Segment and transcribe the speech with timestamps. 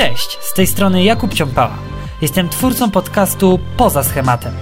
[0.00, 1.78] Cześć, z tej strony Jakub Ciąpała.
[2.22, 4.52] Jestem twórcą podcastu Poza Schematem.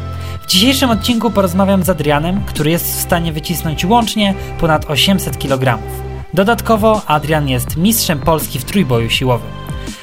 [0.42, 5.78] W dzisiejszym odcinku porozmawiam z Adrianem, który jest w stanie wycisnąć łącznie ponad 800 kg.
[6.34, 9.50] Dodatkowo Adrian jest mistrzem Polski w trójboju siłowym.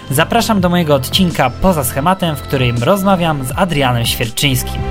[0.10, 4.82] Zapraszam do mojego odcinka Poza Schematem, w którym rozmawiam z Adrianem Świerczyńskim.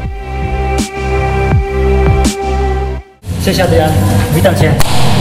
[3.44, 3.90] Cześć Adrian,
[4.34, 4.72] witam Cię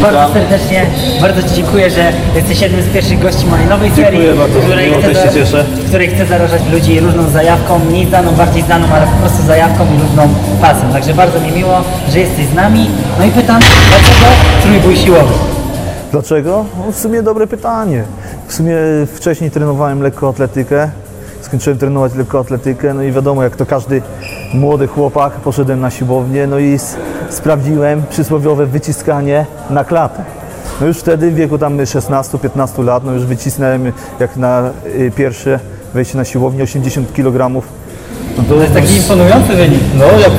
[0.02, 0.86] bardzo serdecznie.
[1.22, 5.46] Bardzo Ci dziękuję, że jesteś jednym z pierwszych gości mojej nowej serii, bardzo, której, chcę
[5.46, 9.84] za- której chcę zarażać ludzi różną zajawką, mniej znaną, bardziej znaną, ale po prostu zajawką
[9.96, 10.30] i różną
[10.62, 10.94] pasją.
[10.94, 12.90] Także bardzo mi miło, że jesteś z nami.
[13.20, 13.60] No i pytam,
[13.90, 14.26] dlaczego
[14.64, 15.34] trójbój siłowy?
[16.12, 16.66] Dlaczego?
[16.86, 18.04] No w sumie dobre pytanie.
[18.48, 18.76] W sumie
[19.16, 20.90] wcześniej trenowałem lekkoatletykę,
[21.54, 24.02] skończyłem trenować lekkoatletykę, no i wiadomo, jak to każdy
[24.54, 26.80] młody chłopak, poszedłem na siłownię, no i
[27.30, 30.24] sprawdziłem przysłowiowe wyciskanie na klatę.
[30.82, 35.60] No już wtedy, w wieku tam 16-15 lat, no już wycisnąłem jak na y, pierwsze
[35.94, 37.50] wejście na siłownię 80 kg.
[38.38, 39.80] No to, jest taki imponujący wynik.
[40.00, 40.32] no jak,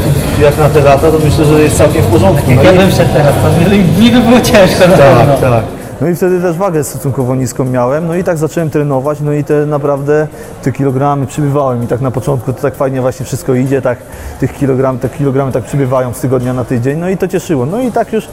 [0.43, 2.51] jak na te lata, to myślę, że jest całkiem w porządku.
[2.51, 5.63] Jak No ja i- bym szedł teraz, to mi by było ciężko tak, tak.
[6.05, 9.45] No i wtedy też wagę stosunkowo niską miałem, no i tak zacząłem trenować, no i
[9.45, 10.27] te naprawdę
[10.63, 13.99] te kilogramy przybywałem i tak na początku to tak fajnie właśnie wszystko idzie, tak
[14.41, 17.67] tych kilogram, te kilogramy tak przybywają z tygodnia na tydzień, no i to cieszyło.
[17.67, 18.29] No i tak już,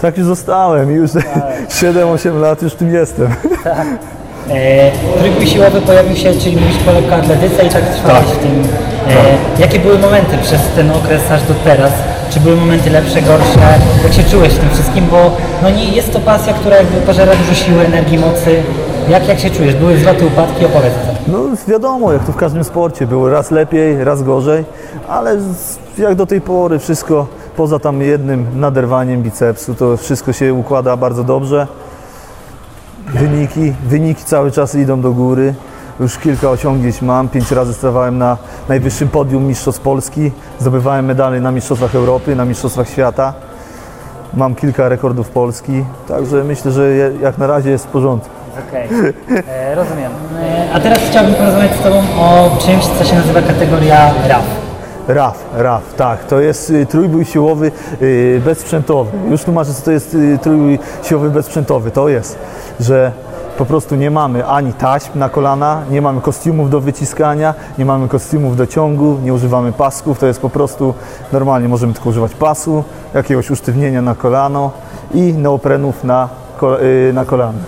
[0.00, 1.10] tak już zostałem i już
[1.80, 3.28] 7-8 lat już tym jestem.
[4.50, 8.62] E, trójbój siłowy pojawił się, czyli mówisz po lekkoatletyce i tak trwałeś w tym.
[9.08, 11.92] E, jakie były momenty przez ten okres aż do teraz?
[12.30, 13.78] Czy były momenty lepsze, gorsze?
[14.04, 15.06] Jak się czułeś w tym wszystkim?
[15.10, 15.30] Bo
[15.62, 18.62] no nie jest to pasja, która jakby pożera dużo siły, energii, mocy.
[19.08, 19.74] Jak, jak się czujesz?
[19.74, 20.64] Były wzloty, upadki?
[20.64, 21.30] Opowiedz o.
[21.32, 24.64] No wiadomo, jak to w każdym sporcie, było raz lepiej, raz gorzej,
[25.08, 25.38] ale
[25.98, 31.24] jak do tej pory wszystko, poza tam jednym naderwaniem bicepsu, to wszystko się układa bardzo
[31.24, 31.66] dobrze.
[33.06, 35.54] Wyniki, wyniki cały czas idą do góry.
[36.00, 37.28] Już kilka osiągnięć mam.
[37.28, 38.36] Pięć razy stawałem na
[38.68, 40.30] najwyższym podium Mistrzostw Polski.
[40.58, 43.32] Zdobywałem medale na Mistrzostwach Europy, na Mistrzostwach Świata.
[44.34, 46.92] Mam kilka rekordów Polski, także myślę, że
[47.22, 48.30] jak na razie jest w porządku.
[48.68, 48.88] Okej,
[49.48, 50.12] e, rozumiem.
[50.42, 54.44] E, a teraz chciałbym porozmawiać z Tobą o czymś, co się nazywa kategoria RAF.
[55.08, 56.24] RAF, RAF, tak.
[56.24, 59.10] To jest y, trójbój siłowy y, bezsprzętowy.
[59.30, 61.90] Już tłumaczę, co to jest y, trójbój siłowy bezsprzętowy.
[61.90, 62.38] To jest,
[62.80, 63.12] że
[63.58, 68.08] po prostu nie mamy ani taśm na kolana, nie mamy kostiumów do wyciskania, nie mamy
[68.08, 70.18] kostiumów do ciągu, nie używamy pasków.
[70.18, 70.94] To jest po prostu
[71.32, 72.84] normalnie możemy tylko używać pasu,
[73.14, 74.70] jakiegoś usztywnienia na kolano
[75.14, 76.28] i neoprenów na,
[76.58, 77.58] ko- y, na kolana.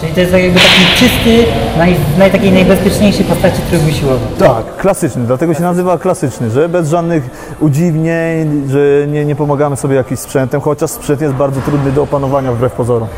[0.00, 1.44] Czyli to jest jakby taki czysty,
[1.78, 4.20] naj, naj, takiej najbezpieczniejszej postaci trójbój siłowy.
[4.38, 9.94] Tak, klasyczny, dlatego się nazywa klasyczny, że bez żadnych udziwnień, że nie, nie pomagamy sobie
[9.96, 13.08] jakimś sprzętem, chociaż sprzęt jest bardzo trudny do opanowania wbrew pozorom.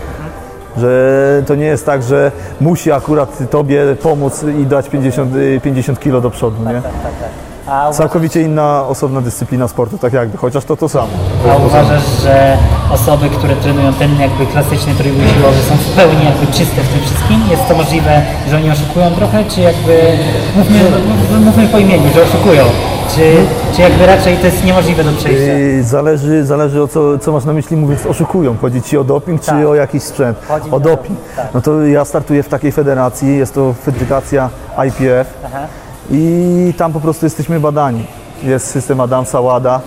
[0.79, 6.01] Że to nie jest tak, że musi akurat Tobie pomóc i dać 50, y, 50
[6.01, 6.75] kg do przodu, nie?
[6.75, 7.29] Tak, tak, tak.
[7.67, 11.09] Uważasz, Całkowicie inna, osobna dyscyplina sportu, tak jakby, chociaż to to samo.
[11.53, 12.57] a uważasz, że
[12.93, 17.01] osoby, które trenują ten jakby klasyczny trójbój siłowy są w pełni jakby czyste w tym
[17.05, 17.41] wszystkim?
[17.51, 20.03] Jest to możliwe, że oni oszukują trochę, czy jakby,
[20.57, 22.65] mówmy, mów- mówmy po imieniu, że oszukują,
[23.15, 23.37] czy,
[23.77, 25.53] czy jakby raczej to jest niemożliwe do przejścia?
[25.53, 28.57] Y, Zależy, zależy o co, co masz na myśli mówiąc oszukują.
[28.61, 29.55] Chodzi Ci o doping Tak.
[29.59, 30.39] czy o jakiś sprzęt?
[30.49, 31.19] Chodzi o doping.
[31.37, 31.47] tak.
[31.55, 34.51] No to ja startuję w takiej federacji, jest to federacja
[34.89, 35.59] IPF Aha.
[36.11, 38.07] i tam po prostu jesteśmy badani.
[38.43, 39.81] Jest system Adamsa, WADA.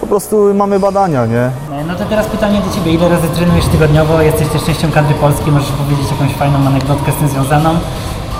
[0.00, 1.50] Po prostu mamy badania, nie?
[1.88, 4.22] No to teraz pytanie do Ciebie, ile razy trenujesz tygodniowo?
[4.22, 7.70] Jesteś też częścią kadry polskiej, możesz powiedzieć jakąś fajną anegdotkę z tym związaną?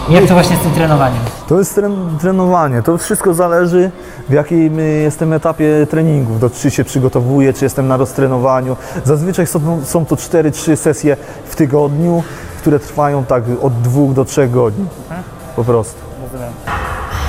[0.09, 1.21] Jak to właśnie z tym trenowaniem?
[1.49, 2.83] To jest tren, trenowanie.
[2.83, 3.91] To wszystko zależy
[4.29, 8.77] w jakim y, jestem etapie treningów, do czy się przygotowuję, czy jestem na roztrenowaniu.
[9.05, 12.23] Zazwyczaj są, są to 4-3 sesje w tygodniu,
[12.61, 14.87] które trwają tak od 2 do 3 godzin.
[15.57, 16.01] Po prostu.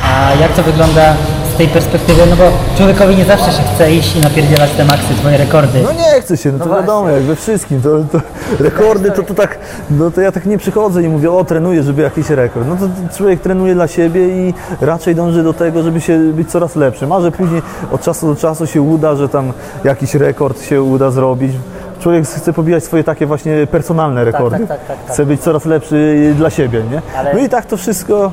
[0.03, 1.13] A jak to wygląda
[1.53, 2.21] z tej perspektywy?
[2.29, 2.43] No bo
[2.77, 5.79] człowiekowi nie zawsze się chce iść i napierdzielać te maksy, Twoje rekordy.
[5.83, 6.81] No nie chce się, no to właśnie.
[6.81, 7.81] wiadomo, jak we wszystkim.
[7.81, 8.21] To, to
[8.63, 9.57] rekordy to, to tak,
[9.91, 12.67] no to ja tak nie przychodzę i mówię, o trenuję, żeby jakiś rekord.
[12.67, 16.75] No to człowiek trenuje dla siebie i raczej dąży do tego, żeby się być coraz
[16.75, 17.11] lepszym.
[17.11, 17.61] A że później
[17.91, 21.51] od czasu do czasu się uda, że tam jakiś rekord się uda zrobić.
[21.99, 24.57] Człowiek chce pobijać swoje takie właśnie personalne rekordy.
[24.59, 25.13] tak, tak, tak, tak.
[25.13, 27.01] Chce być coraz lepszy dla siebie, nie?
[27.17, 28.31] Ale- No i tak to wszystko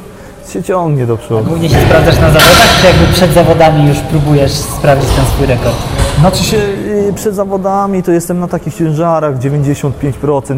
[0.53, 1.45] się ciągnie do przodu.
[1.45, 5.75] Głównie się sprawdzasz na zawodach, czy jakby przed zawodami już próbujesz sprawdzić ten swój rekord?
[6.21, 9.91] Znaczy się y, przed zawodami to jestem na takich ciężarach 95%,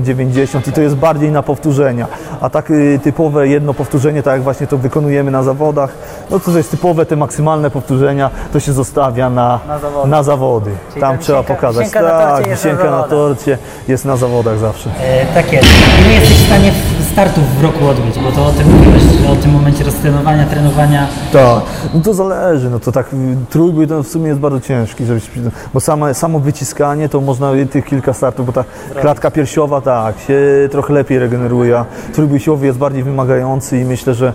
[0.03, 2.07] 90% i to jest bardziej na powtórzenia.
[2.41, 5.91] A tak y, typowe jedno powtórzenie, tak jak właśnie to wykonujemy na zawodach,
[6.31, 10.09] no to jest typowe te maksymalne powtórzenia, to się zostawia na, Na zawody.
[10.11, 10.71] na zawody.
[11.01, 11.87] Tam trzeba wisienka- pokazać.
[11.87, 13.09] wisienka na torcie tak, jest na wisienka na zawodach.
[13.11, 13.59] torcie
[13.89, 14.91] jest na zawodach zawsze.
[15.03, 15.69] E, tak jest.
[16.05, 18.19] Ile jesteś w stanie w- startów w roku odbyć?
[18.19, 21.07] Bo to o tym mówiłeś, o tym momencie roztrenowania, trenowania.
[21.33, 21.63] Tak,
[21.95, 23.07] no to zależy, no to tak
[23.51, 25.31] trójbój to w sumie jest bardzo ciężki, żeby, się-
[25.75, 28.65] bo same, samo wyciskanie to można tych kilka startów, bo ta
[29.01, 30.39] klatka piersiowa tak, się
[30.71, 31.85] trochę lepiej regeneruje, a
[32.15, 34.33] trójbój siłowy jest bardziej wymagający i myślę, że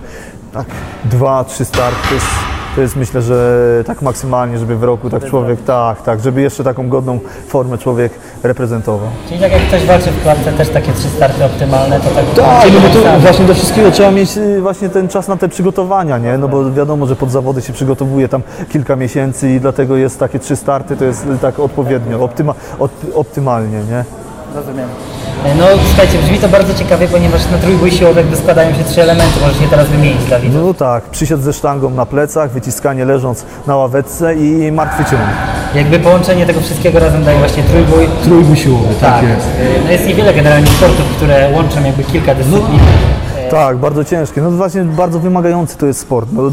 [0.53, 0.65] tak
[1.05, 2.25] dwa, trzy starty jest,
[2.75, 6.63] to jest myślę, że tak maksymalnie, żeby w roku tak człowiek, tak, tak, żeby jeszcze
[6.63, 8.11] taką godną formę człowiek
[8.43, 9.09] reprezentował.
[9.27, 12.73] Czyli tak jak ktoś walczy w klatce, też takie trzy starty optymalne, to tak Tak,
[12.73, 16.17] no bo to właśnie do wszystkiego trzeba mieć y, właśnie ten czas na te przygotowania,
[16.17, 16.37] nie?
[16.37, 20.39] No bo wiadomo, że pod zawody się przygotowuje tam kilka miesięcy i dlatego jest takie
[20.39, 24.20] trzy starty, to jest y, tak odpowiednio, optyma, op, optymalnie, nie?
[24.55, 24.89] Rozumiem.
[25.57, 29.39] No słuchajcie, brzmi to bardzo ciekawie, ponieważ na trójbój siłowy jakby składają się trzy elementy,
[29.41, 30.61] możesz je teraz wymienić dla widzów.
[30.63, 35.21] No tak, przysiad ze sztangą na plecach, wyciskanie leżąc na ławeczce i martwy ciąg.
[35.75, 38.07] Jakby połączenie tego wszystkiego razem daje właśnie trójbój.
[38.23, 39.25] Trójbój siłowy, Tak.
[39.85, 42.79] No jest niewiele generalnie sportów, które łączą jakby kilka dyscyplin.
[43.51, 44.41] Tak, bardzo ciężkie.
[44.41, 46.29] No właśnie bardzo wymagający to jest sport.
[46.31, 46.43] No,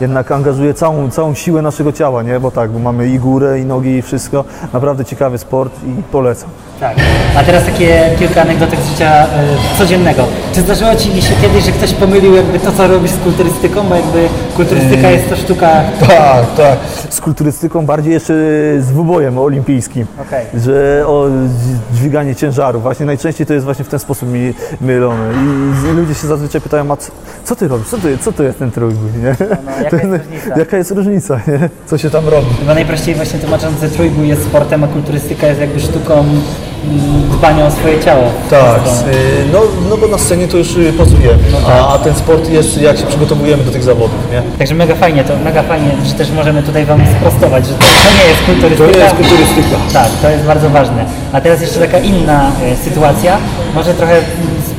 [0.00, 2.40] jednak angażuje całą, całą siłę naszego ciała, nie?
[2.40, 4.44] Bo tak, bo mamy i górę, i nogi, i wszystko.
[4.72, 6.50] Naprawdę ciekawy sport i polecam.
[6.80, 6.96] Tak.
[7.36, 9.24] A teraz takie kilka anegdotek z życia
[9.74, 10.24] y, codziennego.
[10.54, 13.94] Czy zdarzyło Ci się kiedyś, że ktoś pomylił jakby to, co robisz z kulturystyką, bo
[13.94, 15.80] jakby kulturystyka jest to sztuka...
[16.00, 16.78] Tak, tak.
[17.10, 18.34] Z kulturystyką bardziej jeszcze
[18.80, 20.06] z dwubojem olimpijskim.
[20.28, 20.46] Okej.
[20.60, 22.82] Że o dź- dźwiganie ciężarów.
[22.82, 25.32] Właśnie najczęściej to jest właśnie w ten sposób mi mylone.
[25.32, 27.10] I ludzie się zazwyczaj pytają, a co,
[27.44, 27.88] co ty robisz?
[27.88, 29.36] Co to, co to jest ten trójbój, nie?
[29.64, 30.58] no, jaka jest różnica?
[30.58, 31.68] Jaka jest różnica, nie?
[31.86, 32.46] Co się tam robi?
[32.60, 36.24] Chyba najprościej właśnie tłumacząc, że trójbój jest sportem, a kulturystyka jest jakby sztuką
[37.32, 38.22] dbania o swoje ciało.
[38.50, 39.60] Tak, y, no,
[39.90, 41.38] no bo na scenie to już y, pozujemy,
[41.68, 44.42] a, a ten sport jest jak się przygotowujemy do tych zawodów, nie?
[44.58, 48.10] Także mega fajnie, to mega fajnie, że też możemy tutaj Wam sprostować, że to, to
[48.18, 48.92] nie jest kulturystyka.
[48.92, 49.76] To nie jest kulturystyka.
[49.92, 51.04] Tak, to jest bardzo ważne.
[51.32, 53.38] A teraz jeszcze taka inna e, sytuacja,
[53.74, 54.16] może trochę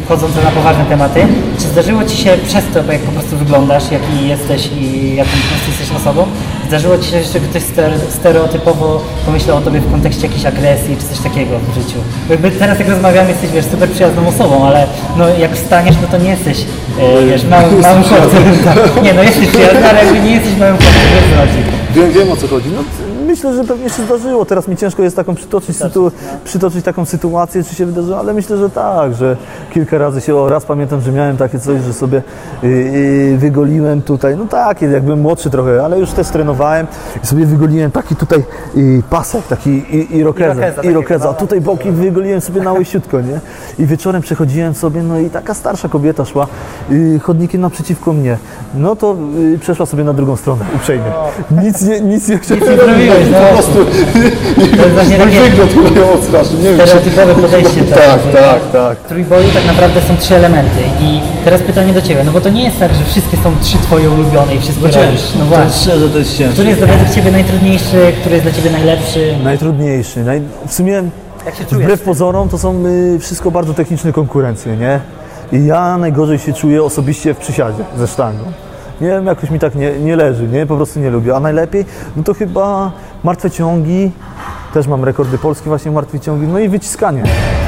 [0.06, 1.28] wchodząca na poważne tematy.
[1.60, 5.48] Czy zdarzyło Ci się przez to, jak po prostu wyglądasz, jaki jesteś i jaką po
[5.48, 6.26] prostu jesteś osobą,
[6.68, 11.16] zdarzyło Ci się, że ktoś ster- stereotypowo pomyślał o Tobie w kontekście jakiejś agresji czy
[11.16, 11.98] coś takiego w życiu?
[12.30, 14.88] Jakby teraz jak rozmawiamy, jesteś wiesz, super przyjazną osobą, ale
[15.18, 16.58] no, jak wstaniesz, no to nie jesteś
[17.00, 18.44] e, wiesz, małym, małym chłopcem.
[18.66, 19.04] Tak.
[19.04, 21.60] Nie, no jesteś przyjazny, ale jakby nie jesteś małym chłopcem, wiesz co chodzi.
[21.96, 22.70] Wiem, wiem o co chodzi.
[22.76, 22.82] No,
[23.26, 24.46] myślę, że pewnie się zdarzyło.
[24.46, 26.12] Teraz mi ciężko jest taką przytoczyć, sytu,
[26.44, 29.38] przytoczyć taką sytuację, czy się wydarzyło, ale myślę, że tak, że
[29.74, 32.22] kilka razy się, o raz pamiętam, że miałem takie coś, że sobie
[32.64, 36.88] y, y, wygoliłem tutaj, no takie, jakbym młodszy trochę, ale już też trenowałem
[37.24, 38.44] i sobie wygoliłem taki tutaj
[38.78, 43.40] y, pasek, taki i, irokeza, Irokeza a tutaj boki wygoliłem sobie na łysiutko, nie?
[43.80, 46.48] I wieczorem przechodziłem sobie, no i taka starsza kobieta szła
[46.92, 48.38] y, chodnikiem naprzeciwko mnie.
[48.76, 49.16] No to
[49.54, 51.12] y, przeszła sobie na drugą stronę, uprzejmie.
[51.64, 52.64] Nic nie, nic nie chciałem
[53.32, 53.38] no.
[53.40, 53.74] po prostu
[54.78, 57.82] To jest mój wygląd chyba ją nie czy- stereotypowe podejście.
[57.84, 58.98] Tak, tak, tak.
[58.98, 62.50] W trójboju tak naprawdę są trzy elementy i teraz pytanie do Ciebie, no bo to
[62.50, 65.22] nie jest tak, że wszystkie są trzy Twoje ulubione i wszystkie robisz.
[65.40, 65.82] No właśnie.
[65.82, 66.54] szczerze, to jest ciężkie.
[66.54, 69.36] Który jest według Ciebie najtrudniejszy, który jest dla Ciebie najlepszy?
[69.44, 70.24] Najtrudniejszy.
[70.24, 70.42] Naj...
[70.68, 71.04] W sumie
[71.46, 71.84] Jak się czujesz?
[71.84, 75.00] wbrew pozorom to są y, wszystko bardzo techniczne konkurencje, nie?
[75.52, 78.44] I ja najgorzej się czuję osobiście w przysiadzie ze sztangą.
[79.02, 80.66] Nie wiem, jakoś mi tak nie, nie leży, nie?
[80.66, 81.36] Po prostu nie lubię.
[81.36, 82.92] A najlepiej, no to chyba
[83.24, 84.12] martwe ciągi,
[84.74, 87.24] też mam rekordy polskie właśnie martwe ciągi, no i wyciskanie.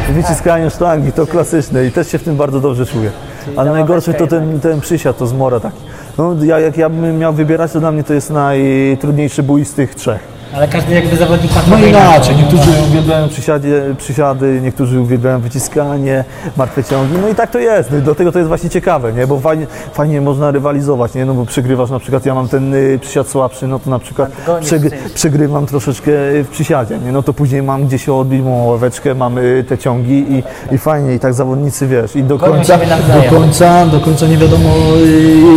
[0.10, 3.12] Wyciskanie sztangi, to klasyczne i też się w tym bardzo dobrze czuję.
[3.56, 5.78] Ale najgorszy to ten, ten przysiad, to zmora taki.
[6.18, 9.74] No ja, jak ja bym miał wybierać, to dla mnie to jest najtrudniejszy bój z
[9.74, 10.37] tych trzech.
[10.54, 16.24] Ale każdy jakby zawodnik ma No inaczej, niektórzy uwielbiają przysiadzie, przysiady, niektórzy uwielbiają wyciskanie,
[16.58, 19.28] martwe ciągi, no i tak to jest, no i dlatego to jest właśnie ciekawe, nie,
[19.28, 23.00] bo fajnie, fajnie można rywalizować, nie, no bo przegrywasz na przykład, ja mam ten y,
[23.02, 26.12] przysiad słabszy, no to na przykład przegry, przegrywam troszeczkę
[26.44, 30.14] w przysiadzie, nie, no to później mam gdzie się odbić, mam ławeczkę, mamy te ciągi
[30.14, 30.44] i,
[30.76, 32.78] i fajnie, i tak zawodnicy, wiesz, i do końca,
[33.24, 34.70] do końca, do końca nie wiadomo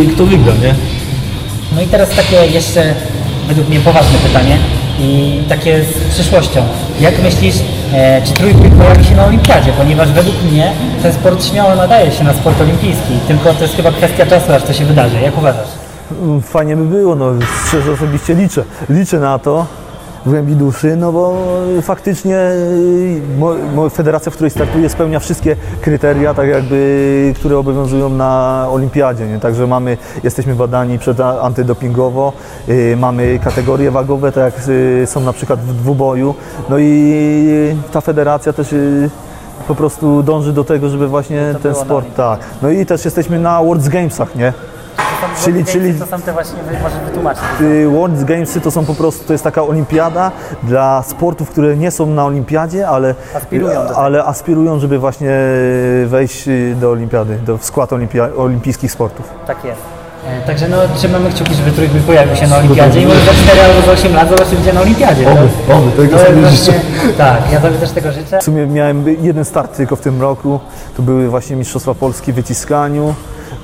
[0.03, 0.75] y, kto wygra, nie.
[1.75, 2.95] No i teraz takie jeszcze
[3.47, 6.63] według mnie poważne pytanie i takie z przyszłością.
[6.99, 7.55] Jak myślisz,
[7.93, 9.71] e, czy trójbój pojawi się na olimpiadzie?
[9.77, 10.71] Ponieważ według mnie
[11.03, 14.63] ten sport śmiało nadaje się na sport olimpijski, tylko to jest chyba kwestia czasu, aż
[14.63, 15.21] to się wydarzy.
[15.21, 15.67] Jak uważasz?
[16.43, 17.25] Fajnie by było, no
[17.67, 18.63] szczerze osobiście liczę.
[18.89, 19.65] Liczę na to
[20.25, 21.37] w głębi duszy, no bo
[21.81, 29.27] faktycznie y, federacja, w której startuję spełnia wszystkie kryteria, tak jakby, które obowiązują na olimpiadzie,
[29.27, 29.39] nie?
[29.39, 32.33] Także mamy, jesteśmy badani przed antydopingowo,
[32.69, 36.35] y, mamy kategorie wagowe, tak jak y, są na przykład w dwuboju,
[36.69, 38.75] no i ta federacja też
[39.67, 42.39] po prostu dąży do tego, żeby właśnie ten sport, tak.
[42.61, 44.53] No i też jesteśmy na World Gamesach, nie?
[45.21, 47.43] Są Czyli- czyli- to są te właśnie, wy- może wytłumaczyć.
[47.61, 50.31] Y, World Gamesy to są po prostu, to jest taka olimpiada
[50.63, 55.29] dla sportów, które nie są na olimpiadzie, ale Aspirują ale aspirują, żeby właśnie
[56.05, 59.29] wejść y, do olimpiady, do, w skład olimpia, olimpijskich sportów.
[59.47, 59.81] Tak jest.
[60.27, 63.61] E, Także no, trzymamy kciuki, żeby trójby pojawił się na olimpiadzie i może za 4
[63.61, 65.29] albo za 8 lat zobaczymy cię na olimpiadzie.
[65.31, 66.73] Oby, To- oby, tego to sobie życzę.
[67.17, 68.39] Tak, ja sobie też tego życzę.
[68.39, 70.59] W sumie miałem jeden start tylko w tym roku,
[70.97, 73.13] to były właśnie Mistrzostwa Polski w wyciskaniu,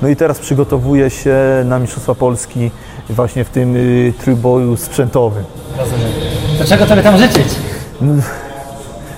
[0.02, 2.70] no i teraz przygotowuję się na Mistrzostwa Polski
[3.10, 5.44] właśnie w tym y, trójboju sprzętowym.
[5.78, 6.08] Rozumiem.
[6.58, 7.46] To czego tobie tam życzyć?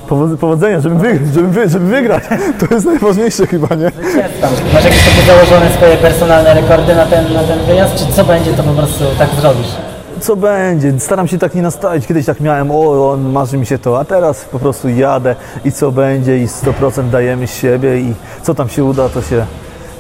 [0.09, 2.23] Powod- Powodzenia, żeby, wy, żeby, wy, żeby wygrać,
[2.69, 3.91] to jest najważniejsze chyba, nie?
[4.41, 4.51] Tam.
[4.75, 8.53] Masz jakieś takie założone swoje personalne rekordy na ten, na ten wyjazd, czy co będzie,
[8.55, 9.69] to po prostu tak zrobisz?
[10.21, 11.01] Co będzie?
[11.01, 12.07] Staram się tak nie nastawić.
[12.07, 15.73] Kiedyś tak miałem, o, on marzy mi się to, a teraz po prostu jadę i
[15.73, 19.47] co będzie i 100% dajemy z siebie i co tam się uda, to się,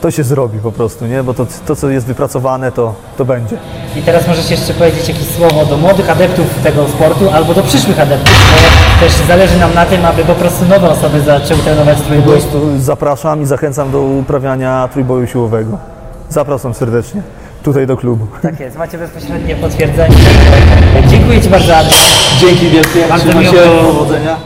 [0.00, 1.22] to się zrobi po prostu, nie?
[1.22, 3.56] Bo to, to co jest wypracowane, to, to będzie.
[3.96, 8.00] I teraz możesz jeszcze powiedzieć jakieś słowo do młodych adeptów tego sportu albo do przyszłych
[8.00, 8.34] adeptów,
[8.94, 12.32] bo też zależy nam na tym, aby po prostu nowe osoby zaczęły trenować Po trójbój.
[12.32, 15.78] prostu zapraszam i zachęcam do uprawiania trójboju siłowego.
[16.28, 17.22] Zapraszam serdecznie
[17.62, 18.26] tutaj do klubu.
[18.42, 20.16] Tak jest, macie bezpośrednie potwierdzenie.
[21.08, 21.72] Dziękuję Ci bardzo.
[22.40, 24.36] Dzięki wielkie, Bardzo trzymaj miło powodzenia.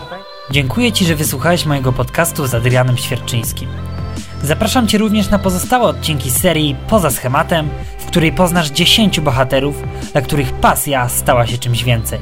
[0.50, 3.68] Dziękuję Ci, że wysłuchałeś mojego podcastu z Adrianem Świerczyńskim.
[4.44, 9.82] Zapraszam Cię również na pozostałe odcinki serii Poza schematem, w której poznasz 10 bohaterów,
[10.12, 12.20] dla których pasja stała się czymś więcej.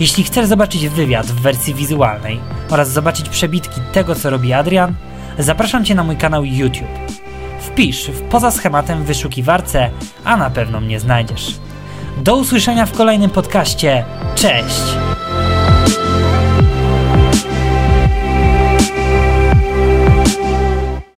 [0.00, 2.40] Jeśli chcesz zobaczyć wywiad w wersji wizualnej
[2.70, 4.94] oraz zobaczyć przebitki tego, co robi Adrian,
[5.38, 6.88] zapraszam Cię na mój kanał YouTube.
[7.60, 9.90] Wpisz w Poza schematem w wyszukiwarce,
[10.24, 11.54] a na pewno mnie znajdziesz.
[12.18, 14.04] Do usłyszenia w kolejnym podcaście.
[14.34, 15.05] Cześć!